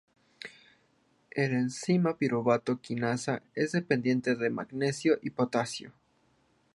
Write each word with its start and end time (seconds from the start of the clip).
El 1.29 1.51
enzima 1.53 2.17
piruvato 2.17 2.81
quinasa 2.81 3.43
es 3.53 3.73
dependiente 3.73 4.33
de 4.35 4.49
magnesio 4.49 5.19
y 5.21 5.29
potasio. 5.29 5.93